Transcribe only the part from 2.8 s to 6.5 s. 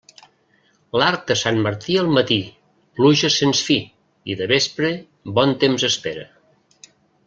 pluja sense fi, i de vespre, bon temps espera.